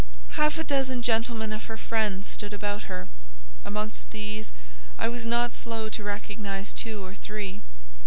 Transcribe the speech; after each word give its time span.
Half 0.29 0.57
a 0.57 0.63
dozen 0.63 1.03
gentlemen 1.03 1.53
of 1.53 1.65
her 1.65 1.77
friends 1.77 2.27
stood 2.27 2.53
about 2.53 2.89
her. 2.89 3.07
Amongst 3.63 4.09
these, 4.09 4.51
I 4.97 5.07
was 5.07 5.27
not 5.27 5.53
slow 5.53 5.89
to 5.89 6.03
recognise 6.03 6.73
two 6.73 7.05
or 7.05 7.13
three. 7.13 7.61